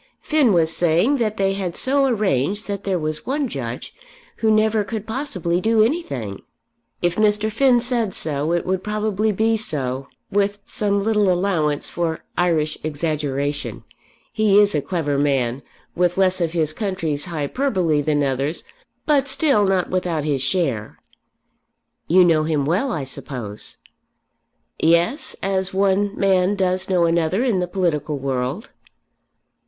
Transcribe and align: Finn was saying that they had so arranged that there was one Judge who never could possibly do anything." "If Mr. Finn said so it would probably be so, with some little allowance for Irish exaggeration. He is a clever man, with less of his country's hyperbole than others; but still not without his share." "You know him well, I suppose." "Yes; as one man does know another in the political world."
Finn 0.19 0.51
was 0.51 0.75
saying 0.75 1.17
that 1.17 1.37
they 1.37 1.53
had 1.53 1.75
so 1.75 2.07
arranged 2.07 2.65
that 2.67 2.85
there 2.85 2.97
was 2.97 3.27
one 3.27 3.47
Judge 3.47 3.93
who 4.37 4.49
never 4.49 4.83
could 4.83 5.05
possibly 5.05 5.61
do 5.61 5.83
anything." 5.83 6.41
"If 7.03 7.17
Mr. 7.17 7.51
Finn 7.51 7.79
said 7.79 8.15
so 8.15 8.51
it 8.51 8.65
would 8.65 8.83
probably 8.83 9.31
be 9.31 9.57
so, 9.57 10.07
with 10.31 10.57
some 10.65 11.03
little 11.03 11.31
allowance 11.31 11.87
for 11.87 12.23
Irish 12.35 12.79
exaggeration. 12.81 13.83
He 14.33 14.57
is 14.59 14.73
a 14.73 14.81
clever 14.81 15.19
man, 15.19 15.61
with 15.95 16.17
less 16.17 16.41
of 16.41 16.53
his 16.53 16.73
country's 16.73 17.25
hyperbole 17.25 18.01
than 18.01 18.23
others; 18.23 18.63
but 19.05 19.27
still 19.27 19.67
not 19.67 19.91
without 19.91 20.23
his 20.23 20.41
share." 20.41 20.97
"You 22.07 22.25
know 22.25 22.41
him 22.41 22.65
well, 22.65 22.91
I 22.91 23.03
suppose." 23.03 23.77
"Yes; 24.79 25.35
as 25.43 25.75
one 25.75 26.17
man 26.17 26.55
does 26.55 26.89
know 26.89 27.05
another 27.05 27.43
in 27.43 27.59
the 27.59 27.67
political 27.67 28.17
world." 28.17 28.71